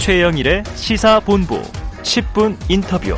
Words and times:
최영일의 0.00 0.64
시사본부 0.76 1.60
10분 2.02 2.56
인터뷰. 2.70 3.14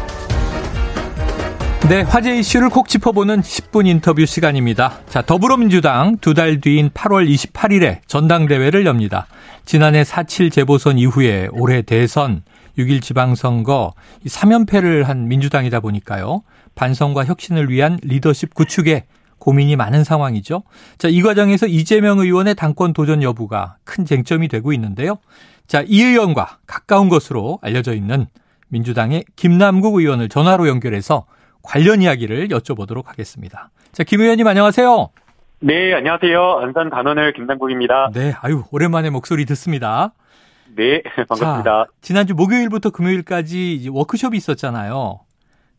네, 1.89 2.03
화제 2.03 2.37
이슈를 2.37 2.71
콕 2.71 2.89
짚어보는 2.89 3.41
10분 3.41 3.87
인터뷰 3.87 4.27
시간입니다. 4.27 4.99
자, 5.09 5.23
더불어민주당 5.23 6.17
두 6.19 6.35
달 6.35 6.61
뒤인 6.61 6.91
8월 6.91 7.33
28일에 7.33 8.01
전당대회를 8.09 8.85
엽니다. 8.85 9.29
지난해 9.65 10.03
4.7 10.03 10.51
재보선 10.51 10.99
이후에 10.99 11.49
올해 11.53 11.83
대선, 11.83 12.43
6일 12.77 13.01
지방선거 13.01 13.93
3연패를 14.27 15.05
한 15.05 15.29
민주당이다 15.29 15.79
보니까요. 15.79 16.43
반성과 16.75 17.27
혁신을 17.27 17.71
위한 17.71 17.97
리더십 18.03 18.55
구축에 18.55 19.05
고민이 19.43 19.75
많은 19.75 20.05
상황이죠. 20.05 20.63
자, 20.99 21.09
이 21.09 21.21
과정에서 21.21 21.67
이재명 21.67 22.21
의원의 22.21 22.55
당권 22.55 22.93
도전 22.93 23.25
여부가 23.25 23.77
큰 23.83 24.05
쟁점이 24.05 24.47
되고 24.47 24.73
있는데요. 24.73 25.19
자, 25.67 25.83
이 25.85 26.01
의원과 26.01 26.59
가까운 26.69 27.09
것으로 27.09 27.59
알려져 27.61 27.93
있는 27.93 28.27
민주당의 28.69 29.25
김남국 29.35 29.97
의원을 29.97 30.29
전화로 30.29 30.69
연결해서 30.69 31.27
관련 31.61 32.03
이야기를 32.03 32.49
여쭤보도록 32.49 33.07
하겠습니다. 33.07 33.71
자, 33.91 34.05
김 34.05 34.21
의원님 34.21 34.47
안녕하세요. 34.47 35.11
네, 35.59 35.93
안녕하세요. 35.93 36.61
안산 36.61 36.91
단원을 36.91 37.33
김남국입니다. 37.33 38.11
네, 38.15 38.35
아유, 38.43 38.63
오랜만에 38.71 39.11
목소리 39.11 39.45
듣습니다. 39.47 40.13
네, 40.77 41.03
반갑습니다. 41.29 41.65
자, 41.65 41.87
지난주 42.01 42.37
목요일부터 42.37 42.91
금요일까지 42.91 43.89
워크숍이 43.91 44.37
있었잖아요. 44.37 45.19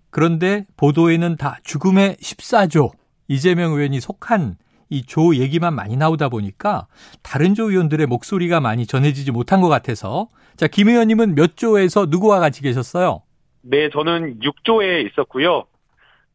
그런데 0.09 0.65
보도에는 0.75 1.37
다 1.37 1.59
죽음의 1.63 2.17
14조 2.17 2.91
이재명 3.27 3.71
의원이 3.73 3.99
속한 3.99 4.55
이 4.89 5.03
조 5.07 5.35
얘기만 5.35 5.73
많이 5.73 5.97
나오다 5.97 6.29
보니까 6.29 6.85
다른 7.23 7.55
조 7.55 7.71
의원들의 7.71 8.05
목소리가 8.05 8.59
많이 8.59 8.85
전해지지 8.85 9.31
못한 9.31 9.59
것 9.59 9.67
같아서 9.69 10.27
자, 10.55 10.67
김 10.67 10.87
의원님은 10.89 11.33
몇 11.33 11.57
조에서 11.57 12.05
누구와 12.09 12.39
같이 12.39 12.61
계셨어요? 12.61 13.23
네, 13.63 13.89
저는 13.89 14.39
6조에 14.39 15.09
있었고요. 15.09 15.65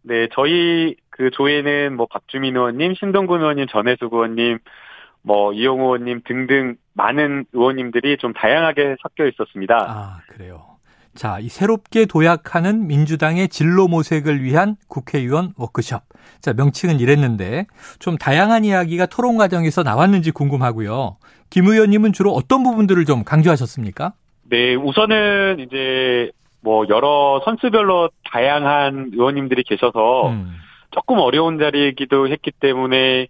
네, 0.02 0.28
저희 0.32 0.96
그 1.10 1.30
조에는 1.30 1.94
뭐 1.96 2.06
박주민 2.10 2.56
의원님, 2.56 2.94
신동근 2.94 3.40
의원님, 3.40 3.66
전혜숙 3.70 4.12
의원님, 4.12 4.58
뭐 5.22 5.52
이용호 5.52 5.84
의원님 5.96 6.22
등등 6.26 6.76
많은 6.94 7.44
의원님들이 7.52 8.16
좀 8.16 8.32
다양하게 8.32 8.96
섞여 9.02 9.26
있었습니다. 9.28 9.76
아, 9.88 10.20
그래요. 10.28 10.67
자, 11.18 11.40
이 11.40 11.48
새롭게 11.48 12.06
도약하는 12.06 12.86
민주당의 12.86 13.48
진로 13.48 13.88
모색을 13.88 14.40
위한 14.44 14.76
국회의원 14.86 15.52
워크숍. 15.58 16.00
자, 16.40 16.52
명칭은 16.52 17.00
이랬는데 17.00 17.66
좀 17.98 18.16
다양한 18.16 18.64
이야기가 18.64 19.06
토론 19.06 19.36
과정에서 19.36 19.82
나왔는지 19.82 20.30
궁금하고요. 20.30 21.16
김 21.50 21.66
의원님은 21.66 22.12
주로 22.12 22.30
어떤 22.30 22.62
부분들을 22.62 23.04
좀 23.04 23.24
강조하셨습니까? 23.24 24.12
네, 24.48 24.76
우선은 24.76 25.58
이제 25.58 26.30
뭐 26.60 26.86
여러 26.88 27.42
선수별로 27.44 28.10
다양한 28.30 29.10
의원님들이 29.12 29.64
계셔서 29.64 30.28
음. 30.28 30.54
조금 30.92 31.18
어려운 31.18 31.58
자리이기도 31.58 32.28
했기 32.28 32.52
때문에 32.52 33.26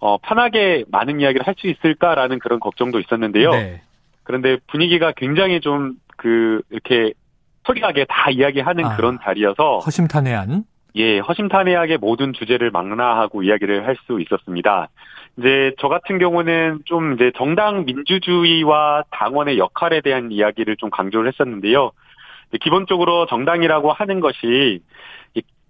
어, 0.00 0.18
편하게 0.18 0.84
많은 0.90 1.18
이야기를 1.18 1.46
할 1.46 1.54
수 1.58 1.66
있을까라는 1.66 2.40
그런 2.40 2.60
걱정도 2.60 3.00
있었는데요. 3.00 3.52
네. 3.52 3.80
그런데 4.22 4.58
분위기가 4.66 5.12
굉장히 5.16 5.62
좀그 5.62 6.60
이렇게 6.68 7.14
소리하게 7.64 8.06
다 8.08 8.30
이야기하는 8.30 8.84
아, 8.84 8.96
그런 8.96 9.18
자리여서 9.22 9.78
허심탄회한 9.78 10.64
예, 10.96 11.18
허심탄회하게 11.20 11.96
모든 11.96 12.32
주제를 12.32 12.70
망라하고 12.70 13.42
이야기를 13.42 13.86
할 13.86 13.96
수 14.06 14.20
있었습니다. 14.20 14.88
이제 15.38 15.72
저 15.80 15.88
같은 15.88 16.18
경우는 16.18 16.80
좀 16.84 17.14
이제 17.14 17.32
정당 17.36 17.86
민주주의와 17.86 19.04
당원의 19.10 19.56
역할에 19.58 20.02
대한 20.02 20.30
이야기를 20.30 20.76
좀 20.76 20.90
강조를 20.90 21.28
했었는데요. 21.28 21.92
기본적으로 22.60 23.26
정당이라고 23.26 23.92
하는 23.92 24.20
것이 24.20 24.80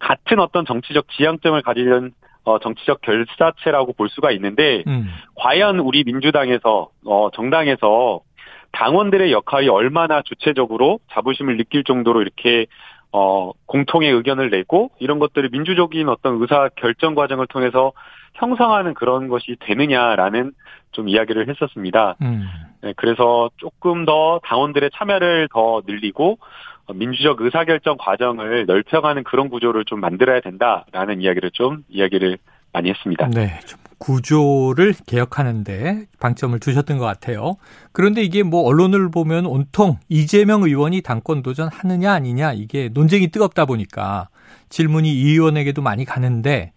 같은 0.00 0.40
어떤 0.40 0.66
정치적 0.66 1.06
지향점을 1.16 1.62
가지는 1.62 2.12
어, 2.44 2.58
정치적 2.58 3.02
결사체라고 3.02 3.92
볼 3.92 4.08
수가 4.08 4.32
있는데 4.32 4.82
음. 4.88 5.06
과연 5.36 5.78
우리 5.78 6.02
민주당에서 6.02 6.88
어, 7.06 7.30
정당에서 7.32 8.20
당원들의 8.72 9.32
역할이 9.32 9.68
얼마나 9.68 10.22
주체적으로 10.22 11.00
자부심을 11.12 11.56
느낄 11.56 11.84
정도로 11.84 12.22
이렇게 12.22 12.66
어, 13.12 13.52
공통의 13.66 14.10
의견을 14.10 14.50
내고 14.50 14.90
이런 14.98 15.18
것들을 15.18 15.50
민주적인 15.50 16.08
어떤 16.08 16.40
의사 16.40 16.70
결정 16.76 17.14
과정을 17.14 17.46
통해서 17.46 17.92
형성하는 18.34 18.94
그런 18.94 19.28
것이 19.28 19.56
되느냐라는 19.60 20.52
좀 20.92 21.08
이야기를 21.08 21.48
했었습니다. 21.48 22.16
음. 22.22 22.48
네, 22.80 22.94
그래서 22.96 23.50
조금 23.58 24.06
더 24.06 24.40
당원들의 24.44 24.90
참여를 24.94 25.48
더 25.52 25.82
늘리고 25.86 26.38
민주적 26.92 27.40
의사결정 27.40 27.96
과정을 27.98 28.66
넓혀가는 28.66 29.22
그런 29.24 29.48
구조를 29.48 29.84
좀 29.84 30.00
만들어야 30.00 30.40
된다라는 30.40 31.20
이야기를 31.20 31.50
좀 31.52 31.84
이야기를 31.88 32.38
많이 32.72 32.90
했습니다. 32.90 33.28
네, 33.28 33.60
좀 33.66 33.78
구조를 34.02 34.94
개혁하는데 35.06 36.06
방점을 36.18 36.58
두셨던 36.58 36.98
것 36.98 37.04
같아요. 37.04 37.54
그런데 37.92 38.22
이게 38.22 38.42
뭐 38.42 38.62
언론을 38.62 39.12
보면 39.12 39.46
온통 39.46 39.98
이재명 40.08 40.64
의원이 40.64 41.02
당권 41.02 41.42
도전 41.42 41.68
하느냐 41.68 42.12
아니냐 42.12 42.52
이게 42.52 42.90
논쟁이 42.92 43.28
뜨겁다 43.28 43.64
보니까 43.64 44.28
질문이 44.70 45.12
이 45.12 45.30
의원에게도 45.30 45.82
많이 45.82 46.04
가는데 46.04 46.72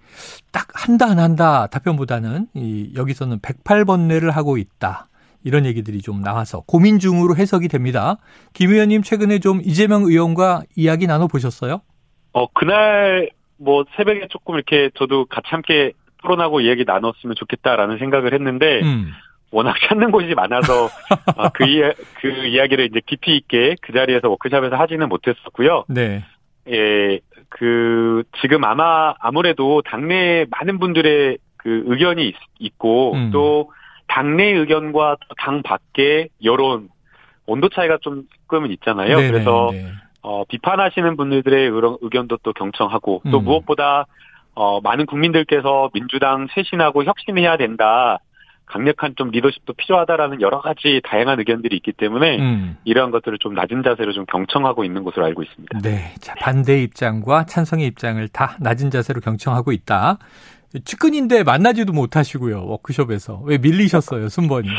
딱 0.51 0.67
한다 0.73 1.07
안 1.07 1.17
한다 1.17 1.67
답변보다는 1.67 2.47
이 2.53 2.91
여기서는 2.95 3.39
108번뇌를 3.39 4.31
하고 4.31 4.57
있다. 4.57 5.07
이런 5.43 5.65
얘기들이 5.65 6.01
좀 6.01 6.21
나와서 6.21 6.61
고민 6.65 6.99
중으로 6.99 7.35
해석이 7.35 7.67
됩니다. 7.67 8.17
김 8.53 8.71
의원님 8.71 9.01
최근에 9.03 9.39
좀 9.39 9.61
이재명 9.63 10.03
의원과 10.03 10.63
이야기 10.75 11.07
나눠 11.07 11.27
보셨어요? 11.27 11.81
어 12.33 12.47
그날 12.53 13.29
뭐 13.57 13.85
새벽에 13.95 14.27
조금 14.29 14.55
이렇게 14.55 14.89
저도 14.95 15.25
같이 15.25 15.47
함께 15.49 15.93
토론하고 16.21 16.61
이야기 16.61 16.83
나눴으면 16.85 17.35
좋겠다라는 17.35 17.97
생각을 17.99 18.33
했는데 18.33 18.81
음. 18.81 19.11
워낙 19.51 19.75
찾는 19.87 20.11
곳이 20.11 20.33
많아서 20.35 20.89
아, 21.37 21.49
그, 21.49 21.65
이야, 21.65 21.91
그 22.19 22.27
이야기를 22.27 22.85
이제 22.85 23.01
깊이 23.05 23.35
있게 23.37 23.75
그 23.81 23.93
자리에서 23.93 24.29
워크샵에서 24.29 24.75
하지는 24.75 25.07
못했었고요. 25.07 25.85
네. 25.87 26.23
예, 26.67 27.19
그 27.49 28.23
지금 28.41 28.63
아마 28.63 29.13
아무래도 29.19 29.81
당내 29.83 30.45
많은 30.49 30.79
분들의 30.79 31.37
그 31.57 31.83
의견이 31.85 32.33
있, 32.59 32.77
고 32.77 33.13
음. 33.13 33.31
또 33.31 33.71
당내 34.07 34.51
의견과 34.51 35.17
당 35.37 35.61
밖의 35.61 36.29
여론 36.43 36.89
온도 37.45 37.69
차이가 37.69 37.97
좀 38.01 38.23
조금은 38.41 38.71
있잖아요. 38.71 39.17
네네, 39.17 39.31
그래서 39.31 39.69
네. 39.71 39.91
어, 40.27 40.43
비판하시는 40.45 41.17
분들의 41.17 41.71
의견도 42.01 42.37
또 42.41 42.51
경청하고 42.53 43.21
또 43.29 43.37
음. 43.37 43.43
무엇보다 43.43 44.07
어, 44.55 44.81
많은 44.81 45.05
국민들께서 45.05 45.91
민주당 45.93 46.47
쇄신하고 46.55 47.03
혁신해야 47.03 47.57
된다. 47.57 48.17
강력한 48.65 49.13
좀 49.15 49.29
리더십도 49.29 49.73
필요하다라는 49.73 50.41
여러 50.41 50.61
가지 50.61 50.99
다양한 51.03 51.37
의견들이 51.37 51.75
있기 51.75 51.91
때문에 51.91 52.39
음. 52.39 52.77
이러한 52.85 53.11
것들을 53.11 53.37
좀 53.37 53.53
낮은 53.53 53.83
자세로 53.83 54.13
좀 54.13 54.25
경청하고 54.25 54.83
있는 54.83 55.03
것으로 55.03 55.25
알고 55.25 55.43
있습니다. 55.43 55.79
네. 55.83 56.15
자, 56.19 56.33
반대 56.39 56.81
입장과 56.81 57.45
찬성의 57.45 57.85
입장을 57.85 58.27
다 58.29 58.57
낮은 58.59 58.89
자세로 58.89 59.21
경청하고 59.21 59.71
있다. 59.71 60.17
측근인데 60.85 61.43
만나지도 61.43 61.93
못하시고요. 61.93 62.65
워크숍에서. 62.65 63.41
왜 63.43 63.59
밀리셨어요, 63.59 64.29
순번이? 64.29 64.69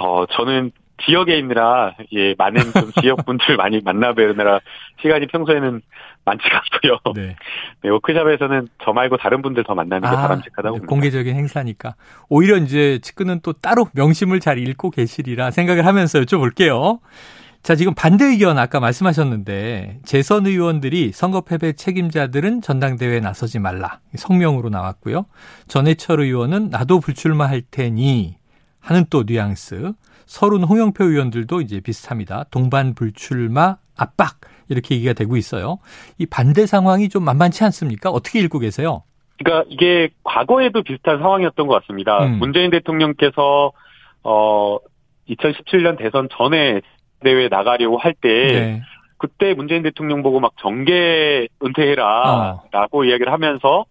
어, 0.00 0.24
저는 0.30 0.72
지역에 1.04 1.38
있느라 1.38 1.94
예 2.12 2.34
많은 2.36 2.60
좀 2.72 2.90
지역 3.00 3.24
분들 3.24 3.56
많이 3.56 3.80
만나 3.80 4.12
뵈느라 4.14 4.60
시간이 5.00 5.26
평소에는 5.26 5.82
많지가 6.24 6.62
않고요. 6.72 7.14
네. 7.14 7.36
네. 7.82 7.88
워크샵에서는 7.88 8.68
저 8.84 8.92
말고 8.92 9.16
다른 9.16 9.42
분들 9.42 9.64
더 9.64 9.74
만나는 9.74 10.08
게 10.08 10.14
아, 10.14 10.20
바람직하다고 10.22 10.76
봅니다. 10.76 10.86
공개적인 10.88 11.34
행사니까 11.34 11.94
오히려 12.28 12.56
이제 12.56 12.98
측근은 13.00 13.40
또 13.42 13.52
따로 13.52 13.86
명심을 13.92 14.40
잘 14.40 14.58
읽고 14.58 14.90
계시리라 14.90 15.50
생각을 15.50 15.86
하면서 15.86 16.20
여쭤볼게요. 16.20 17.00
자, 17.62 17.74
지금 17.74 17.92
반대 17.92 18.24
의견 18.24 18.56
아까 18.56 18.80
말씀하셨는데 18.80 19.98
재선 20.04 20.46
의원들이 20.46 21.12
선거 21.12 21.40
패배 21.42 21.72
책임자들은 21.72 22.62
전당대회에 22.62 23.20
나서지 23.20 23.58
말라. 23.58 24.00
성명으로 24.14 24.70
나왔고요. 24.70 25.26
전해철 25.66 26.20
의원은 26.20 26.70
나도 26.70 27.00
불출마할 27.00 27.62
테니 27.70 28.36
하는 28.80 29.04
또 29.10 29.24
뉘앙스. 29.26 29.92
서른 30.28 30.62
홍영표 30.62 31.04
의원들도 31.04 31.62
이제 31.62 31.80
비슷합니다. 31.80 32.44
동반 32.50 32.94
불출마 32.94 33.76
압박 33.96 34.40
이렇게 34.68 34.94
얘기가 34.94 35.14
되고 35.14 35.36
있어요. 35.36 35.78
이 36.18 36.26
반대 36.26 36.66
상황이 36.66 37.08
좀 37.08 37.24
만만치 37.24 37.64
않습니까? 37.64 38.10
어떻게 38.10 38.38
읽고 38.40 38.58
계세요? 38.58 39.02
그러니까 39.38 39.66
이게 39.70 40.10
과거에도 40.22 40.82
비슷한 40.82 41.18
상황이었던 41.18 41.66
것 41.66 41.80
같습니다. 41.80 42.24
음. 42.24 42.38
문재인 42.38 42.70
대통령께서 42.70 43.72
어 44.22 44.78
2017년 45.30 45.96
대선 45.98 46.28
전에 46.30 46.82
대회 47.20 47.48
나가려고 47.48 47.96
할때 47.96 48.28
네. 48.28 48.82
그때 49.16 49.54
문재인 49.54 49.82
대통령 49.82 50.22
보고 50.22 50.40
막 50.40 50.52
정계 50.60 51.48
은퇴해라라고 51.64 53.00
어. 53.00 53.04
이야기를 53.04 53.32
하면서 53.32 53.86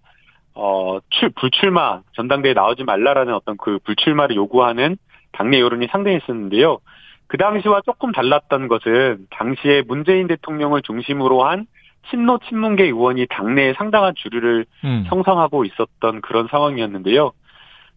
어, 0.53 0.97
출, 1.11 1.29
불출마, 1.29 2.01
전당대회 2.13 2.53
나오지 2.53 2.83
말라라는 2.83 3.33
어떤 3.33 3.57
그 3.57 3.77
불출마를 3.83 4.35
요구하는 4.35 4.97
당내 5.31 5.59
여론이 5.59 5.87
상당히 5.91 6.17
있었는데요. 6.17 6.79
그 7.27 7.37
당시와 7.37 7.81
조금 7.85 8.11
달랐던 8.11 8.67
것은 8.67 9.27
당시에 9.29 9.83
문재인 9.87 10.27
대통령을 10.27 10.81
중심으로 10.81 11.43
한 11.43 11.67
친노 12.09 12.39
친문계 12.47 12.85
의원이 12.85 13.27
당내에 13.29 13.73
상당한 13.73 14.13
주류를 14.15 14.65
음. 14.85 15.03
형성하고 15.07 15.65
있었던 15.65 16.21
그런 16.21 16.47
상황이었는데요. 16.49 17.31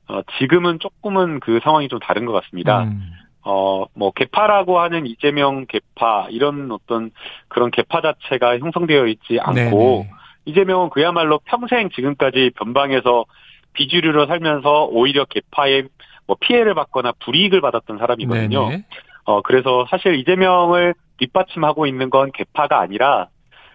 어, 0.09 0.23
지금은 0.38 0.81
조금은 0.81 1.38
그 1.41 1.61
상황이 1.62 1.88
좀 1.88 2.00
다른 2.00 2.25
것 2.25 2.32
같습니다. 2.32 2.82
음. 2.82 3.12
어, 3.43 3.87
뭐, 3.94 4.11
개파라고 4.11 4.81
하는 4.81 5.06
이재명 5.06 5.65
개파, 5.67 6.26
이런 6.31 6.71
어떤 6.73 7.11
그런 7.49 7.71
개파 7.71 8.03
자체가 8.03 8.59
형성되어 8.59 9.06
있지 9.06 9.38
않고, 9.41 10.05
네네. 10.05 10.11
이재명은 10.44 10.91
그야말로 10.91 11.41
평생 11.44 11.88
지금까지 11.91 12.50
변방에서 12.56 13.25
비주류로 13.73 14.26
살면서 14.26 14.87
오히려 14.91 15.25
개파에 15.25 15.85
뭐 16.31 16.37
피해를 16.38 16.75
받거나 16.75 17.12
불이익을 17.25 17.61
받았던 17.61 17.99
사람이거든요. 17.99 18.69
네네. 18.69 18.85
어, 19.25 19.43
그래서 19.43 19.85
사실 19.91 20.15
이재명을 20.15 20.94
뒷받침하고 21.19 21.87
있는 21.87 22.09
건 22.09 22.31
개파가 22.31 22.79
아니라 22.79 23.27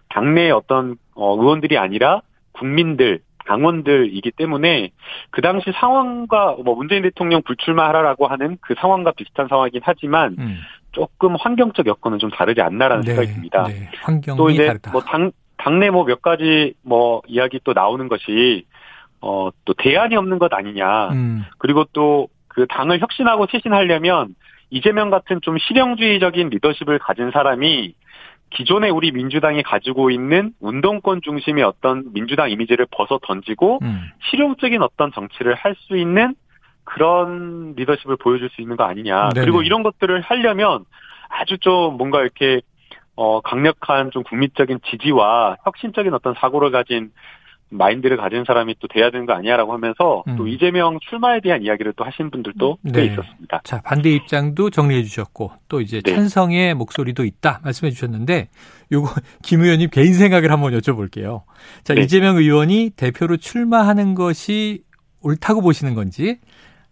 당내의 0.08 0.52
어떤 0.52 0.96
어, 1.16 1.36
의원들이 1.36 1.78
아니라 1.78 2.22
국민들, 2.54 3.20
당원들이기 3.46 4.32
때문에 4.32 4.92
그 5.32 5.42
당시 5.42 5.66
상황과 5.82 6.56
뭐 6.64 6.76
문재인 6.76 7.02
대통령 7.04 7.42
불출마하라라고 7.42 8.28
하는 8.28 8.58
그 8.62 8.74
상황과 8.80 9.12
비슷한 9.12 9.50
상황이긴 9.50 9.82
하지만 9.84 10.38
음. 10.40 10.58
조금 10.94 11.36
환경적 11.36 11.88
여건은 11.88 12.20
좀 12.20 12.30
다르지 12.32 12.62
않나라는 12.62 13.04
생각이 13.04 13.34
듭니다. 13.34 13.66
네. 13.68 13.90
환경이 14.02 14.38
또 14.38 14.50
이제 14.50 14.68
다르다. 14.68 14.92
뭐 14.92 15.02
당 15.02 15.32
당내 15.58 15.90
뭐 15.90 16.06
몇 16.06 16.22
가지 16.22 16.74
뭐 16.84 17.22
이야기 17.28 17.60
또 17.66 17.74
나오는 17.74 18.08
것이 18.08 18.66
어 19.20 19.50
또 19.66 19.74
대안이 19.74 20.16
없는 20.16 20.40
것 20.40 20.54
아니냐. 20.54 21.10
음. 21.10 21.44
그리고 21.58 21.84
또 21.92 22.30
그 22.56 22.66
당을 22.68 23.00
혁신하고 23.02 23.48
쇄신하려면 23.52 24.34
이재명 24.70 25.10
같은 25.10 25.42
좀 25.42 25.58
실용주의적인 25.58 26.50
리더십을 26.50 27.00
가진 27.00 27.30
사람이 27.32 27.94
기존에 28.50 28.90
우리 28.90 29.12
민주당이 29.12 29.62
가지고 29.64 30.10
있는 30.10 30.54
운동권 30.62 31.22
중심의 31.22 31.66
어떤 31.66 32.14
민주당 32.14 32.50
이미지를 32.50 32.88
벗어 32.90 33.20
던지고 33.22 33.80
음. 33.82 34.10
실용적인 34.30 34.82
어떤 34.82 35.12
정치를 35.12 35.56
할 35.56 35.76
수 35.76 35.98
있는 35.98 36.34
그런 36.86 37.74
리더십을 37.76 38.16
보여줄 38.16 38.50
수 38.52 38.62
있는 38.62 38.78
거 38.78 38.86
아니냐. 38.86 39.30
네네. 39.34 39.46
그리고 39.46 39.62
이런 39.62 39.84
것들을 39.84 40.22
하려면 40.22 40.86
아주 41.28 41.58
좀 41.58 41.98
뭔가 41.98 42.22
이렇게 42.22 42.62
어 43.18 43.42
강력한 43.42 44.12
좀 44.12 44.24
국민적인 44.24 44.80
지지와 44.86 45.58
혁신적인 45.66 46.14
어떤 46.14 46.36
사고를 46.36 46.72
가진 46.72 47.12
마인드를 47.70 48.18
가진 48.18 48.44
사람이 48.46 48.76
또 48.80 48.88
돼야 48.88 49.10
되는 49.10 49.26
거 49.26 49.34
아니야라고 49.34 49.74
하면서 49.74 50.24
음. 50.28 50.36
또 50.36 50.48
이재명 50.48 51.00
출마에 51.10 51.42
대한 51.42 51.64
이야기를 51.64 51.94
또 51.96 52.04
하신 52.04 52.30
분들도 52.30 52.78
꽤 52.86 52.92
네. 52.92 53.06
있었습니다. 53.06 53.62
자, 53.64 53.82
반대 53.82 54.12
입장도 54.12 54.70
정리해 54.70 55.04
주셨고 55.04 55.52
또 55.68 55.82
이제 55.82 56.02
네. 56.02 56.14
찬성의 56.14 56.76
목소리도 56.76 57.26
있다 57.26 57.62
말씀해 57.64 57.92
주셨는데 57.92 58.50
요거 58.92 59.10
김 59.44 59.62
의원님 59.62 59.90
개인 59.90 60.14
생각을 60.14 60.52
한번 60.52 60.74
여쭤볼게요. 60.74 61.42
자, 61.84 61.94
네. 61.94 62.02
이재명 62.02 62.38
의원이 62.38 62.92
대표로 62.96 63.38
출마하는 63.38 64.16
것이 64.16 64.84
옳다고 65.22 65.62
보시는 65.62 65.96
건지 65.96 66.40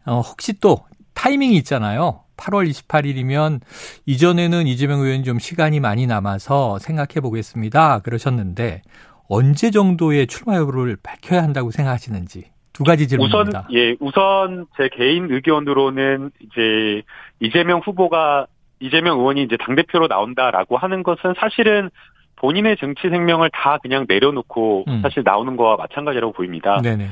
어, 0.05 0.21
혹시 0.21 0.59
또 0.59 0.79
타이밍이 1.13 1.55
있잖아요. 1.57 2.21
8월 2.35 2.67
28일이면 2.69 3.61
이전에는 4.07 4.67
이재명 4.67 5.01
의원이 5.01 5.23
좀 5.23 5.37
시간이 5.37 5.79
많이 5.79 6.07
남아서 6.07 6.79
생각해 6.79 7.21
보겠습니다. 7.21 7.99
그러셨는데 7.99 8.81
언제 9.29 9.71
정도의 9.71 10.27
출마 10.27 10.57
여부를 10.57 10.97
밝혀야 11.01 11.41
한다고 11.41 11.71
생각하시는지 11.71 12.45
두 12.73 12.83
가지 12.83 13.03
우선 13.03 13.29
질문입니다. 13.29 13.67
예 13.71 13.95
우선 13.99 14.65
제 14.77 14.89
개인 14.89 15.27
의견으로는 15.29 16.31
이제 16.41 17.03
이재명 17.39 17.79
후보가 17.79 18.47
이재명 18.79 19.19
의원이 19.19 19.43
이제 19.43 19.57
당 19.57 19.75
대표로 19.75 20.07
나온다라고 20.07 20.77
하는 20.77 21.03
것은 21.03 21.35
사실은 21.37 21.89
본인의 22.35 22.75
정치 22.77 23.09
생명을 23.09 23.49
다 23.53 23.77
그냥 23.81 24.05
내려놓고 24.07 24.85
음. 24.87 25.01
사실 25.01 25.23
나오는 25.23 25.55
거와 25.55 25.77
마찬가지라고 25.77 26.33
보입니다. 26.33 26.81
네네. 26.81 27.07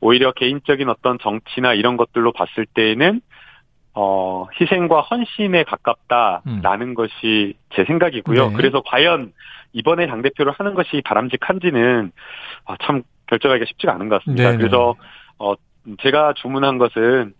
오히려 0.00 0.32
개인적인 0.32 0.88
어떤 0.88 1.18
정치나 1.18 1.74
이런 1.74 1.96
것들로 1.96 2.32
봤을 2.32 2.66
때에는 2.66 3.20
어 3.98 4.46
희생과 4.60 5.00
헌신에 5.00 5.64
가깝다라는 5.64 6.92
것이 6.92 7.54
제 7.70 7.84
생각이고요. 7.84 8.44
음. 8.44 8.50
네. 8.50 8.56
그래서 8.56 8.82
과연 8.84 9.32
이번에 9.72 10.06
당 10.06 10.20
대표를 10.20 10.52
하는 10.52 10.74
것이 10.74 11.00
바람직한지는 11.02 12.12
아, 12.66 12.76
참 12.82 13.02
결정하기가 13.26 13.64
쉽지가 13.66 13.94
않은 13.94 14.10
것 14.10 14.18
같습니다. 14.18 14.50
네네. 14.50 14.58
그래서 14.58 14.94
어 15.38 15.54
제가 16.02 16.34
주문한 16.34 16.76
것은 16.76 17.32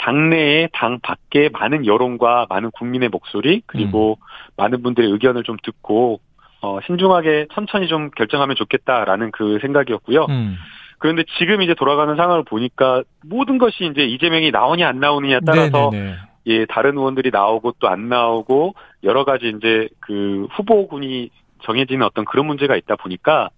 당내에 0.00 0.68
당 0.72 0.98
밖에 1.00 1.50
많은 1.52 1.84
여론과 1.84 2.46
많은 2.48 2.70
국민의 2.70 3.10
목소리 3.10 3.62
그리고 3.66 4.18
많은 4.56 4.82
분들의 4.82 5.10
의견을 5.10 5.42
좀 5.42 5.58
듣고 5.62 6.20
어 6.62 6.78
신중하게 6.86 7.48
천천히 7.52 7.86
좀 7.86 8.10
결정하면 8.12 8.56
좋겠다라는 8.56 9.30
그 9.32 9.58
생각이었고요. 9.60 10.24
음. 10.30 10.56
그런데 10.98 11.24
지금 11.38 11.62
이제 11.62 11.74
돌아가는 11.74 12.14
상황을 12.16 12.44
보니까 12.44 13.02
모든 13.24 13.58
것이 13.58 13.84
이제 13.86 14.02
이재명이 14.02 14.50
나오냐 14.50 14.88
안 14.88 15.00
나오느냐에 15.00 15.40
따라서 15.46 15.90
네네네. 15.92 16.14
예 16.46 16.66
다른 16.66 16.96
의원들이 16.96 17.30
나오고 17.30 17.74
또 17.78 17.88
안 17.88 18.08
나오고 18.08 18.74
여러 19.04 19.24
가지 19.24 19.52
이제 19.56 19.88
그 20.00 20.46
후보군이 20.52 21.30
정해지는 21.64 22.04
어떤 22.06 22.24
그런 22.24 22.46
문제가 22.46 22.76
있다 22.76 22.96
보니까 22.96 23.50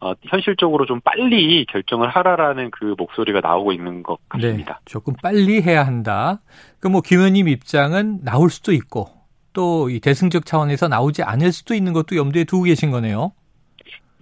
어, 0.00 0.14
현실적으로 0.22 0.84
좀 0.86 1.00
빨리 1.00 1.64
결정을 1.66 2.08
하라라는 2.08 2.70
그 2.72 2.94
목소리가 2.98 3.40
나오고 3.40 3.72
있는 3.72 4.02
것 4.02 4.18
같습니다. 4.28 4.74
네, 4.74 4.80
조금 4.84 5.14
빨리 5.22 5.62
해야 5.62 5.86
한다. 5.86 6.40
그뭐 6.80 7.02
김 7.02 7.18
의원님 7.18 7.46
입장은 7.48 8.24
나올 8.24 8.50
수도 8.50 8.72
있고 8.72 9.08
또 9.52 9.88
이 9.90 10.00
대승적 10.00 10.46
차원에서 10.46 10.88
나오지 10.88 11.22
않을 11.22 11.52
수도 11.52 11.74
있는 11.74 11.92
것도 11.92 12.16
염두에 12.16 12.44
두고 12.44 12.64
계신 12.64 12.90
거네요. 12.90 13.32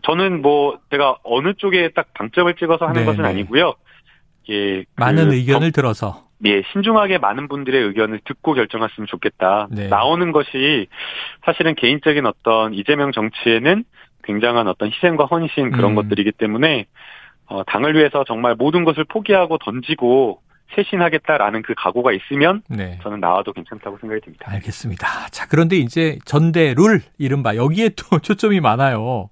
저는 0.02 0.42
뭐 0.42 0.78
제가 0.90 1.16
어느 1.22 1.54
쪽에 1.54 1.90
딱 1.94 2.12
방점을 2.14 2.52
찍어서 2.54 2.86
하는 2.86 3.02
네, 3.02 3.04
것은 3.06 3.22
네. 3.22 3.28
아니고요. 3.28 3.74
예, 4.48 4.82
그 4.82 4.84
많은 4.96 5.32
의견을 5.32 5.72
들어서. 5.72 6.28
예, 6.46 6.62
신중하게 6.72 7.18
많은 7.18 7.48
분들의 7.48 7.82
의견을 7.82 8.20
듣고 8.24 8.54
결정했으면 8.54 9.06
좋겠다. 9.06 9.68
네. 9.70 9.88
나오는 9.88 10.32
것이 10.32 10.86
사실은 11.44 11.74
개인적인 11.74 12.24
어떤 12.26 12.72
이재명 12.72 13.12
정치에는 13.12 13.84
굉장한 14.24 14.68
어떤 14.68 14.90
희생과 14.90 15.26
헌신 15.26 15.70
그런 15.70 15.92
음. 15.92 15.94
것들이기 15.96 16.32
때문에 16.32 16.86
어, 17.46 17.64
당을 17.64 17.94
위해서 17.94 18.24
정말 18.24 18.54
모든 18.54 18.84
것을 18.84 19.04
포기하고 19.04 19.58
던지고 19.58 20.40
쇄신하겠다라는 20.74 21.62
그 21.62 21.74
각오가 21.76 22.12
있으면 22.12 22.62
네. 22.68 22.98
저는 23.02 23.20
나와도 23.20 23.52
괜찮다고 23.52 23.98
생각이 23.98 24.20
듭니다. 24.20 24.46
알겠습니다. 24.48 25.28
자, 25.30 25.46
그런데 25.48 25.76
이제 25.76 26.18
전대 26.24 26.74
룰 26.74 27.00
이른바 27.18 27.56
여기에 27.56 27.90
또 27.96 28.18
초점이 28.22 28.60
많아요. 28.60 29.28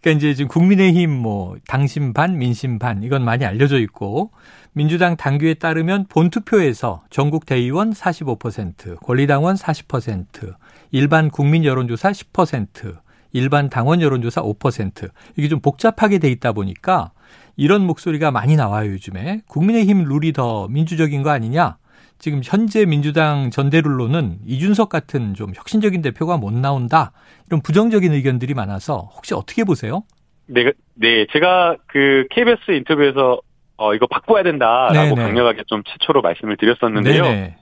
그러니까 0.00 0.18
이제 0.18 0.34
지금 0.34 0.48
국민의힘 0.48 1.10
뭐 1.10 1.56
당심 1.66 2.12
반 2.12 2.38
민심 2.38 2.78
반 2.78 3.02
이건 3.02 3.24
많이 3.24 3.44
알려져 3.44 3.78
있고 3.80 4.30
민주당 4.72 5.16
당규에 5.16 5.54
따르면 5.54 6.06
본투표에서 6.08 7.02
전국 7.10 7.44
대의원 7.44 7.92
45%, 7.92 9.00
권리당원 9.00 9.56
40%, 9.56 10.54
일반 10.92 11.30
국민 11.30 11.64
여론조사 11.64 12.12
10%, 12.12 12.96
일반 13.32 13.68
당원 13.68 14.00
여론조사 14.00 14.42
5% 14.42 15.10
이게 15.36 15.48
좀 15.48 15.60
복잡하게 15.60 16.18
돼 16.18 16.30
있다 16.30 16.52
보니까 16.52 17.12
이런 17.56 17.86
목소리가 17.86 18.30
많이 18.30 18.56
나와요 18.56 18.90
요즘에 18.92 19.42
국민의힘 19.46 20.04
룰이 20.04 20.32
더 20.32 20.66
민주적인 20.68 21.22
거 21.22 21.30
아니냐? 21.30 21.76
지금 22.20 22.42
현재 22.44 22.84
민주당 22.84 23.50
전대룰로는 23.50 24.40
이준석 24.46 24.90
같은 24.90 25.34
좀 25.34 25.52
혁신적인 25.54 26.02
대표가 26.02 26.36
못 26.36 26.52
나온다 26.52 27.12
이런 27.48 27.62
부정적인 27.62 28.12
의견들이 28.12 28.52
많아서 28.54 29.08
혹시 29.16 29.34
어떻게 29.34 29.64
보세요? 29.64 30.02
네, 30.46 30.70
네, 30.94 31.26
제가 31.32 31.76
그 31.86 32.26
KBS 32.30 32.72
인터뷰에서 32.72 33.40
어 33.78 33.94
이거 33.94 34.06
바꿔야 34.06 34.42
된다라고 34.42 35.14
네네. 35.14 35.22
강력하게 35.22 35.62
좀 35.66 35.82
최초로 35.84 36.20
말씀을 36.20 36.58
드렸었는데요. 36.58 37.22
네네. 37.22 37.56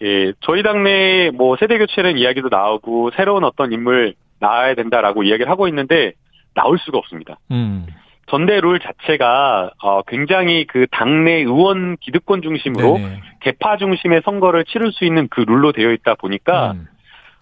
예, 0.00 0.32
저희 0.40 0.62
당내 0.62 1.30
뭐 1.34 1.56
세대 1.60 1.76
교체는 1.76 2.16
이야기도 2.16 2.48
나오고 2.48 3.10
새로운 3.14 3.44
어떤 3.44 3.72
인물 3.72 4.14
나와야 4.40 4.74
된다라고 4.74 5.22
이야기를 5.22 5.50
하고 5.50 5.68
있는데 5.68 6.12
나올 6.54 6.78
수가 6.78 6.96
없습니다. 6.96 7.38
음. 7.50 7.86
전대 8.28 8.60
룰 8.60 8.78
자체가 8.78 9.70
어 9.82 10.02
굉장히 10.02 10.66
그 10.66 10.86
당내 10.90 11.32
의원 11.40 11.96
기득권 11.98 12.42
중심으로 12.42 12.98
네네. 12.98 13.20
개파 13.40 13.76
중심의 13.78 14.22
선거를 14.24 14.64
치를 14.64 14.92
수 14.92 15.04
있는 15.04 15.28
그 15.28 15.40
룰로 15.40 15.72
되어 15.72 15.92
있다 15.92 16.14
보니까 16.14 16.72
음. 16.72 16.86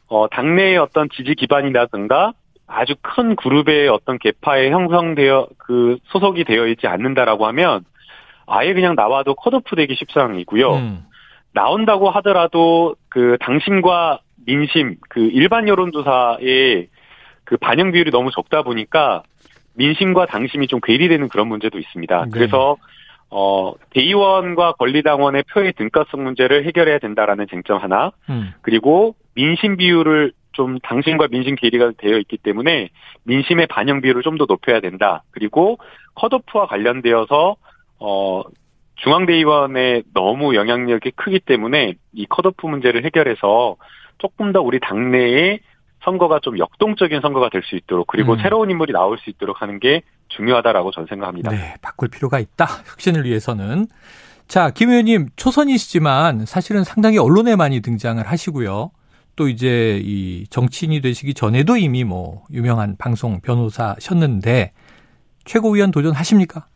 어 0.09 0.29
당내의 0.29 0.79
어떤 0.79 1.09
지지 1.11 1.35
기반이라든가 1.35 2.33
아주 2.69 2.95
큰 3.01 3.37
그룹의 3.37 3.89
어떤 3.89 4.19
개파에 4.19 4.71
형성되어 4.71 5.49
그 5.59 5.99
소속이 6.07 6.45
되어 6.45 6.67
있지 6.67 6.87
않는다라고 6.87 7.47
하면 7.47 7.85
아예 8.47 8.73
그냥 8.73 8.95
나와도 8.95 9.35
컷오프 9.35 9.77
되기 9.77 9.95
십상이고요. 9.97 10.75
음. 10.75 11.05
나온다고 11.53 12.11
하더라도 12.11 12.95
그 13.09 13.37
당심과 13.41 14.21
민심 14.47 14.97
그 15.09 15.21
일반 15.21 15.67
여론조사의 15.67 16.89
그 17.45 17.57
반영 17.57 17.93
비율이 17.93 18.11
너무 18.11 18.31
적다 18.31 18.63
보니까 18.63 19.23
민심과 19.77 20.27
당심이 20.27 20.67
좀 20.67 20.81
괴리되는 20.83 21.29
그런 21.29 21.49
문제도 21.49 21.79
있습니다. 21.79 22.25
네. 22.25 22.31
그래서 22.33 22.77
어, 23.31 23.73
대의원과 23.91 24.73
권리당원의 24.73 25.45
표의 25.53 25.73
등가성 25.73 26.23
문제를 26.23 26.65
해결해야 26.65 26.99
된다라는 26.99 27.47
쟁점 27.51 27.79
하나, 27.79 28.13
음. 28.29 28.53
그리고 28.63 29.17
민심 29.35 29.77
비율을 29.77 30.33
좀 30.53 30.79
당신과 30.79 31.29
민심 31.29 31.55
괴리가 31.55 31.93
되어 31.99 32.17
있기 32.19 32.39
때문에 32.39 32.89
민심의 33.25 33.67
반영 33.67 34.01
비율을 34.01 34.23
좀 34.23 34.39
더 34.39 34.47
높여야 34.49 34.81
된다. 34.81 35.23
그리고 35.31 35.79
컷오프와 36.15 36.67
관련되어서 36.67 37.57
어 37.99 38.43
중앙대의원의 38.97 40.05
너무 40.15 40.55
영향력이 40.55 41.13
크기 41.17 41.39
때문에 41.41 41.95
이 42.15 42.27
컷오프 42.27 42.67
문제를 42.67 43.05
해결해서 43.05 43.77
조금 44.19 44.53
더 44.53 44.63
우리 44.63 44.81
당내에 44.81 45.61
선거가 46.07 46.39
좀 46.41 46.59
역동적인 46.59 47.21
선거가 47.21 47.51
될 47.51 47.63
수 47.63 47.75
있도록 47.77 48.07
그리고 48.07 48.35
음. 48.35 48.39
새로운 48.41 48.71
인물이 48.71 48.93
나올 48.93 49.19
수 49.19 49.29
있도록 49.29 49.61
하는 49.61 49.81
게 49.81 50.03
중요하다라고 50.29 50.93
저는 50.93 51.09
생각합니다. 51.09 51.51
네, 51.51 51.75
바꿀 51.83 52.09
필요가 52.09 52.39
있다. 52.39 52.65
혁신을 52.65 53.25
위해서는. 53.25 53.87
자, 54.47 54.71
김 54.71 54.91
의원님 54.91 55.27
초선이시지만 55.37 56.47
사실은 56.47 56.85
상당히 56.85 57.19
언론에 57.19 57.57
많이 57.57 57.81
등장을 57.81 58.25
하시고요. 58.25 58.93
또 59.35 59.49
이제 59.49 60.01
이 60.03 60.47
정치인이 60.49 61.01
되시기 61.01 61.35
전에도 61.35 61.77
이미 61.77 62.05
뭐 62.05 62.45
유명한 62.53 62.97
방송 62.97 63.41
변호사셨는데 63.41 64.73
최고위원 65.45 65.91
도전하십니까? 65.91 66.67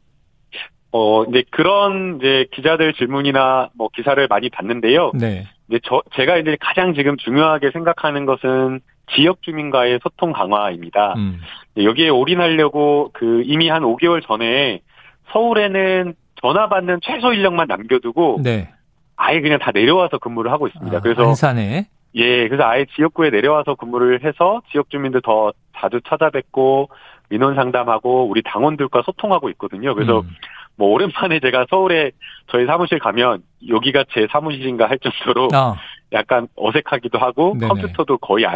어, 0.93 1.25
이제 1.25 1.45
그런 1.51 2.19
이제 2.19 2.47
기자들 2.53 2.95
질문이나 2.95 3.71
뭐 3.75 3.89
기사를 3.95 4.27
많이 4.29 4.51
봤는데요. 4.51 5.13
네. 5.15 5.47
이제 5.69 5.79
저 5.85 6.03
제가 6.17 6.37
이제 6.39 6.57
가장 6.61 6.95
지금 6.95 7.17
중요하게 7.17 7.71
생각하는 7.71 8.27
것은 8.27 8.81
지역 9.15 9.43
주민과의 9.43 10.01
소통 10.03 10.33
강화입니다. 10.33 11.15
음. 11.17 11.41
여기에 11.77 12.09
올인하려고 12.09 13.11
그 13.13 13.43
이미 13.45 13.69
한 13.69 13.83
5개월 13.83 14.27
전에 14.27 14.81
서울에는 15.33 16.15
전화 16.41 16.69
받는 16.69 17.01
최소 17.03 17.33
인력만 17.33 17.69
남겨두고 17.69 18.41
네. 18.43 18.71
아예 19.17 19.41
그냥 19.41 19.59
다 19.59 19.71
내려와서 19.73 20.19
근무를 20.19 20.51
하고 20.51 20.67
있습니다. 20.67 20.97
아, 20.97 21.01
그래서 21.01 21.23
안산에 21.29 21.87
예, 22.15 22.49
그래서 22.49 22.65
아예 22.65 22.87
지역구에 22.97 23.31
내려와서 23.31 23.75
근무를 23.77 24.25
해서 24.25 24.63
지역 24.73 24.91
주민들 24.91 25.21
더 25.23 25.53
자주 25.77 26.01
찾아뵙고 26.09 26.89
민원 27.29 27.55
상담하고 27.55 28.29
우리 28.29 28.43
당원들과 28.43 29.03
소통하고 29.03 29.51
있거든요. 29.51 29.95
그래서 29.95 30.21
음. 30.21 30.31
뭐 30.77 30.89
오랜만에 30.89 31.41
제가 31.41 31.67
서울에 31.71 32.11
저희 32.49 32.67
사무실 32.67 32.99
가면 32.99 33.43
여기가 33.69 34.05
제 34.13 34.27
사무실인가 34.31 34.89
할 34.89 34.99
정도로 34.99 35.49
어. 35.55 35.77
약간 36.13 36.49
어색하기도 36.57 37.19
하고 37.19 37.55
네네. 37.59 37.69
컴퓨터도 37.69 38.19
거의 38.19 38.47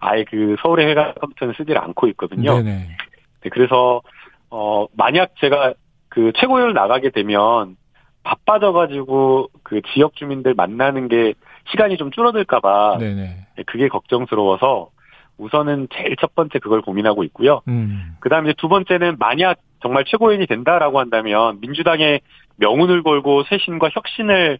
아, 0.00 0.10
아예 0.10 0.24
그 0.24 0.56
서울의 0.60 0.86
회가 0.88 1.14
컴퓨터는 1.14 1.54
쓰질 1.56 1.78
않고 1.78 2.08
있거든요. 2.08 2.56
네네. 2.56 2.88
네, 3.42 3.50
그래서 3.50 4.02
어 4.50 4.86
만약 4.96 5.34
제가 5.40 5.74
그 6.08 6.32
최고위원 6.36 6.74
나가게 6.74 7.10
되면 7.10 7.76
바빠져가지고 8.22 9.50
그 9.62 9.82
지역 9.92 10.16
주민들 10.16 10.54
만나는 10.54 11.08
게 11.08 11.34
시간이 11.70 11.96
좀 11.96 12.10
줄어들까봐 12.10 12.98
네, 12.98 13.64
그게 13.66 13.88
걱정스러워서 13.88 14.90
우선은 15.36 15.88
제일 15.94 16.16
첫 16.20 16.34
번째 16.34 16.58
그걸 16.58 16.80
고민하고 16.80 17.24
있고요. 17.24 17.60
음. 17.68 18.16
그다음에 18.20 18.54
두 18.56 18.68
번째는 18.68 19.16
만약 19.18 19.58
정말 19.82 20.04
최고위원이 20.04 20.46
된다라고 20.46 21.00
한다면 21.00 21.58
민주당의 21.60 22.20
명운을 22.56 23.02
걸고 23.02 23.42
쇄신과 23.44 23.90
혁신을 23.92 24.58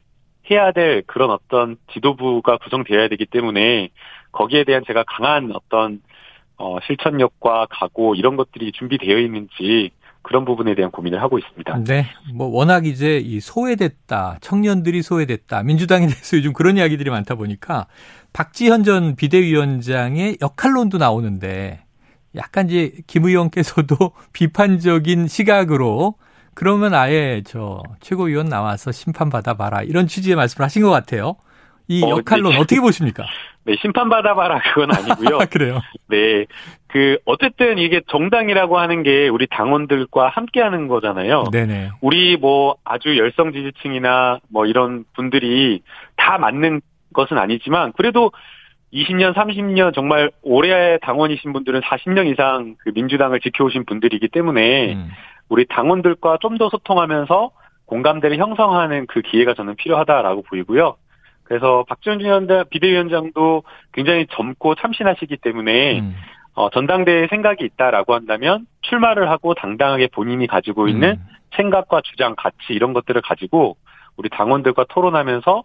해야 0.50 0.72
될 0.72 1.02
그런 1.06 1.30
어떤 1.30 1.76
지도부가 1.92 2.58
구성되어야 2.58 3.08
되기 3.08 3.24
때문에 3.24 3.88
거기에 4.34 4.64
대한 4.64 4.82
제가 4.86 5.04
강한 5.06 5.50
어떤 5.54 6.02
어, 6.56 6.78
실천력과 6.86 7.66
각오 7.70 8.14
이런 8.14 8.36
것들이 8.36 8.72
준비되어 8.72 9.18
있는지 9.18 9.90
그런 10.22 10.44
부분에 10.44 10.74
대한 10.74 10.90
고민을 10.90 11.20
하고 11.20 11.38
있습니다. 11.38 11.84
네. 11.84 12.06
뭐 12.32 12.48
워낙 12.48 12.86
이제 12.86 13.18
이 13.18 13.40
소외됐다, 13.40 14.38
청년들이 14.40 15.02
소외됐다, 15.02 15.62
민주당에 15.62 16.06
대해서 16.06 16.36
요즘 16.38 16.52
그런 16.52 16.76
이야기들이 16.76 17.10
많다 17.10 17.34
보니까 17.34 17.86
박지현 18.32 18.84
전 18.84 19.16
비대위원장의 19.16 20.38
역할론도 20.40 20.98
나오는데 20.98 21.84
약간 22.36 22.68
이제 22.68 22.92
김 23.06 23.24
의원께서도 23.26 24.12
비판적인 24.32 25.28
시각으로 25.28 26.14
그러면 26.54 26.94
아예 26.94 27.42
저 27.44 27.82
최고위원 28.00 28.48
나와서 28.48 28.92
심판 28.92 29.28
받아 29.28 29.54
봐라 29.54 29.82
이런 29.82 30.06
취지의 30.06 30.36
말씀을 30.36 30.64
하신 30.64 30.82
것 30.82 30.90
같아요. 30.90 31.36
이 31.88 32.02
어, 32.04 32.10
역할론 32.10 32.52
네. 32.52 32.58
어떻게 32.58 32.80
보십니까? 32.80 33.24
네, 33.64 33.76
심판 33.80 34.08
받아봐라 34.08 34.60
그건 34.60 34.94
아니고요. 34.94 35.38
그래요. 35.50 35.80
네, 36.08 36.46
그 36.86 37.18
어쨌든 37.24 37.78
이게 37.78 38.00
정당이라고 38.08 38.78
하는 38.78 39.02
게 39.02 39.28
우리 39.28 39.46
당원들과 39.46 40.28
함께하는 40.28 40.88
거잖아요. 40.88 41.44
네네. 41.50 41.90
우리 42.00 42.36
뭐 42.36 42.76
아주 42.84 43.16
열성 43.16 43.52
지지층이나 43.52 44.40
뭐 44.48 44.66
이런 44.66 45.04
분들이 45.14 45.82
다 46.16 46.38
맞는 46.38 46.80
것은 47.12 47.38
아니지만 47.38 47.92
그래도 47.92 48.32
20년, 48.92 49.34
30년 49.34 49.92
정말 49.94 50.30
오래 50.42 50.98
당원이신 50.98 51.52
분들은 51.52 51.80
40년 51.80 52.30
이상 52.32 52.76
그 52.78 52.92
민주당을 52.94 53.40
지켜오신 53.40 53.86
분들이기 53.86 54.28
때문에 54.28 54.94
음. 54.94 55.10
우리 55.48 55.66
당원들과 55.66 56.38
좀 56.40 56.58
더 56.58 56.68
소통하면서 56.68 57.50
공감대를 57.86 58.38
형성하는 58.38 59.06
그 59.06 59.20
기회가 59.20 59.54
저는 59.54 59.74
필요하다라고 59.76 60.42
보이고요. 60.42 60.96
그래서 61.44 61.84
박준준 61.88 62.48
비대위원장도 62.70 63.62
굉장히 63.92 64.26
젊고 64.30 64.74
참신하시기 64.76 65.36
때문에 65.38 66.00
음. 66.00 66.14
어, 66.54 66.70
전당대회 66.70 67.26
생각이 67.28 67.64
있다라고 67.64 68.14
한다면 68.14 68.66
출마를 68.82 69.28
하고 69.30 69.54
당당하게 69.54 70.08
본인이 70.08 70.46
가지고 70.46 70.88
있는 70.88 71.10
음. 71.10 71.26
생각과 71.56 72.00
주장, 72.04 72.34
가치 72.36 72.56
이런 72.70 72.92
것들을 72.92 73.20
가지고 73.22 73.76
우리 74.16 74.28
당원들과 74.28 74.86
토론하면서 74.88 75.50
어, 75.58 75.64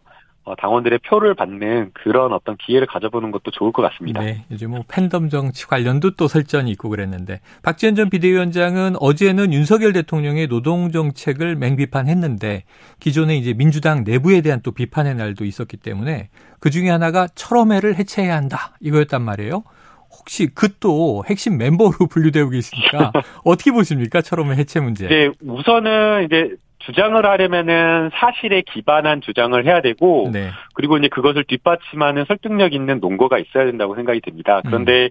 당원들의 0.56 1.00
표를 1.00 1.36
받는 1.36 1.92
그런 1.94 2.34
어떤 2.34 2.58
기회를 2.58 2.88
가져보는 2.88 3.32
것도 3.32 3.52
좋을 3.52 3.72
것 3.72 3.82
같습니다. 3.84 4.22
네, 4.22 4.46
요즘 4.52 4.72
뭐 4.72 4.84
팬덤 4.88 5.30
정치 5.30 5.68
관련도 5.68 6.16
또 6.16 6.28
설전이 6.28 6.72
있고 6.72 6.90
그랬는데 6.90 7.40
박지원 7.62 7.96
전 7.96 8.10
비대위원장은 8.10 8.96
어제는 9.00 9.54
윤석열 9.54 9.94
대통령의 9.94 10.48
노동 10.48 10.92
정책을 10.92 11.56
맹비판했는데 11.56 12.64
기존에 13.00 13.38
이제 13.38 13.54
민주당 13.54 14.04
내부에 14.04 14.42
대한 14.42 14.62
또 14.64 14.72
비판의 14.72 15.16
날도 15.16 15.46
있었기 15.46 15.78
때문에 15.78 16.30
그 16.60 16.70
중에 16.70 16.90
하나가 16.90 17.28
철험회를 17.28 17.96
해체해야 17.96 18.36
한다 18.36 18.76
이거였단 18.80 19.22
말이에요. 19.22 19.64
혹시 20.12 20.48
그 20.48 20.70
또 20.80 21.24
핵심 21.28 21.58
멤버로 21.58 21.92
분류되고 22.10 22.50
계시니까 22.50 23.12
어떻게 23.44 23.72
보십니까? 23.72 24.22
철험회 24.22 24.56
해체 24.56 24.80
문제. 24.80 25.08
네, 25.08 25.30
우선은 25.42 26.26
이제 26.26 26.56
주장을 26.80 27.24
하려면은 27.26 28.10
사실에 28.14 28.62
기반한 28.62 29.22
주장을 29.22 29.64
해야 29.66 29.82
되고 29.82 30.30
네. 30.32 30.50
그리고 30.74 30.98
이제 30.98 31.08
그것을 31.08 31.44
뒷받침하는 31.44 32.26
설득력 32.26 32.74
있는 32.74 33.00
논거가 33.00 33.38
있어야 33.38 33.66
된다고 33.66 33.96
생각이 33.96 34.22
됩니다. 34.22 34.62
그런데 34.66 35.06
음. 35.06 35.10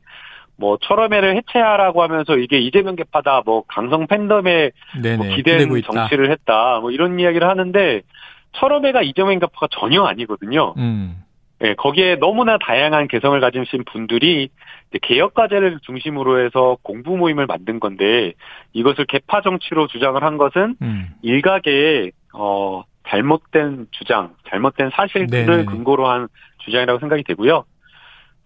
뭐 0.57 0.77
철험회를 0.81 1.37
해체하라고 1.37 2.03
하면서 2.03 2.37
이게 2.37 2.59
이재명 2.59 2.97
개파다 2.97 3.43
뭐 3.45 3.63
강성 3.69 4.07
팬덤에 4.07 4.73
뭐 5.17 5.27
기댄 5.37 5.69
정치를 5.83 6.33
했다 6.33 6.81
뭐 6.81 6.91
이런 6.91 7.21
이야기를 7.21 7.49
하는데 7.49 8.03
철험회가 8.53 9.03
이재명 9.03 9.39
개파가 9.39 9.69
전혀 9.71 10.03
아니거든요. 10.05 10.75
음. 10.79 11.23
예, 11.65 11.75
거기에 11.75 12.17
너무나 12.17 12.57
다양한 12.59 13.09
개성을 13.09 13.39
가지신 13.41 13.85
분들이 13.85 14.49
개혁 15.03 15.35
과제를 15.35 15.81
중심으로 15.83 16.45
해서 16.45 16.77
공부 16.83 17.17
모임을 17.17 17.47
만든 17.47 17.81
건데 17.81 18.33
이것을 18.73 19.07
개파 19.07 19.43
정치로 19.43 19.89
주장을 19.89 20.23
한 20.23 20.39
것은 20.39 20.77
음. 20.81 21.09
일각의 21.23 22.13
어 22.33 22.85
잘못된 23.09 23.89
주장, 23.91 24.35
잘못된 24.49 24.91
사실을 24.93 25.27
네네. 25.27 25.65
근거로 25.65 26.07
한 26.07 26.29
주장이라고 26.59 27.01
생각이 27.01 27.25
되고요. 27.25 27.65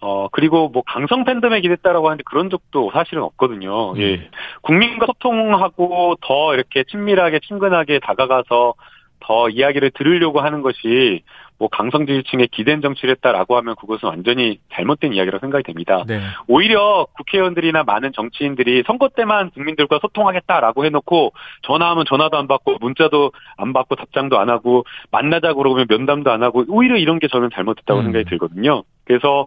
어, 0.00 0.28
그리고 0.32 0.68
뭐 0.68 0.82
강성 0.84 1.24
팬덤에 1.24 1.60
기댔다라고 1.60 2.08
하는데 2.08 2.24
그런 2.26 2.50
적도 2.50 2.90
사실은 2.92 3.22
없거든요. 3.22 3.92
음. 3.92 4.00
예. 4.00 4.30
국민과 4.62 5.06
소통하고 5.06 6.16
더 6.20 6.54
이렇게 6.54 6.82
친밀하게 6.84 7.40
친근하게 7.40 8.00
다가가서 8.00 8.74
더 9.20 9.48
이야기를 9.48 9.92
들으려고 9.92 10.40
하는 10.40 10.62
것이 10.62 11.22
뭐 11.62 11.68
강성 11.68 12.06
지지층의 12.06 12.48
기댄 12.48 12.80
정치를 12.80 13.14
했다라고 13.14 13.56
하면 13.58 13.76
그것은 13.76 14.08
완전히 14.08 14.58
잘못된 14.72 15.12
이야기라고 15.12 15.38
생각이 15.38 15.62
됩니다. 15.62 16.02
네. 16.08 16.20
오히려 16.48 17.06
국회의원들이나 17.16 17.84
많은 17.84 18.10
정치인들이 18.12 18.82
선거 18.84 19.08
때만 19.08 19.50
국민들과 19.50 20.00
소통하겠다라고 20.02 20.84
해놓고 20.86 21.32
전화하면 21.62 22.04
전화도 22.08 22.36
안 22.36 22.48
받고 22.48 22.78
문자도 22.80 23.30
안 23.56 23.72
받고 23.72 23.94
답장도 23.94 24.40
안 24.40 24.50
하고 24.50 24.84
만나자 25.12 25.54
그러면 25.54 25.86
면담도 25.88 26.32
안 26.32 26.42
하고 26.42 26.64
오히려 26.66 26.96
이런 26.96 27.20
게 27.20 27.28
저는 27.28 27.50
잘못됐다고 27.54 28.00
음. 28.00 28.04
생각이 28.06 28.24
들거든요. 28.24 28.82
그래서 29.04 29.46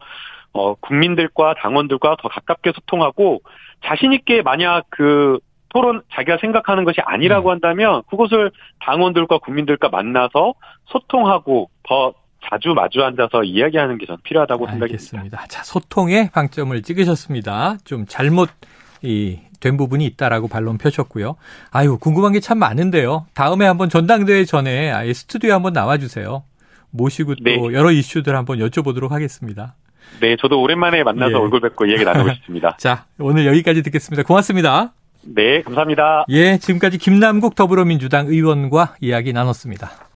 어 0.54 0.76
국민들과 0.76 1.56
당원들과 1.56 2.16
더 2.22 2.30
가깝게 2.30 2.72
소통하고 2.76 3.42
자신 3.84 4.14
있게 4.14 4.42
만약 4.42 4.86
그 4.90 5.40
토론 5.76 6.02
자기가 6.14 6.38
생각하는 6.40 6.86
것이 6.86 7.02
아니라고 7.04 7.50
음. 7.50 7.52
한다면 7.52 8.02
그것을 8.10 8.52
당원들과 8.80 9.40
국민들과 9.40 9.90
만나서 9.90 10.54
소통하고 10.86 11.70
더 11.84 12.14
자주 12.48 12.70
마주 12.74 13.04
앉아서 13.04 13.44
이야기하는 13.44 13.98
게 13.98 14.06
전 14.06 14.18
필요하다고 14.24 14.68
생각이 14.68 14.96
듭니다. 14.98 15.44
자, 15.50 15.64
소통에 15.64 16.30
방점을 16.32 16.82
찍으셨습니다. 16.82 17.78
좀 17.84 18.06
잘못 18.08 18.50
이 19.02 19.40
된 19.60 19.78
부분이 19.78 20.06
있다라고 20.06 20.48
반론 20.48 20.78
펴셨고요. 20.78 21.36
아유 21.72 21.98
궁금한 22.00 22.34
게 22.34 22.40
참 22.40 22.60
많은데요. 22.60 23.26
다음에 23.34 23.66
한번 23.66 23.90
전당대회 23.90 24.46
전에 24.46 24.92
아예 24.92 25.12
스튜디오에 25.12 25.52
한번 25.54 25.74
나와 25.74 25.98
주세요. 25.98 26.44
모시고 26.92 27.36
또 27.36 27.44
네. 27.44 27.58
여러 27.74 27.92
이슈들 27.92 28.36
한번 28.36 28.60
여쭤보도록 28.60 29.10
하겠습니다. 29.10 29.74
네, 30.22 30.36
저도 30.40 30.62
오랜만에 30.62 31.04
만나서 31.04 31.32
예. 31.32 31.36
얼굴 31.36 31.62
뵙고 31.62 31.88
이야기 31.88 32.06
나누고 32.06 32.32
싶습니다. 32.36 32.78
자 32.80 33.06
오늘 33.18 33.48
여기까지 33.48 33.82
듣겠습니다. 33.82 34.24
고맙습니다. 34.24 34.94
네, 35.26 35.62
감사합니다. 35.64 36.26
예 36.30 36.58
지금까지 36.58 36.98
김남국 36.98 37.56
더불어민주당 37.56 38.28
의원과 38.28 38.96
이야기 39.02 39.34
나눴습니다. 39.34 39.92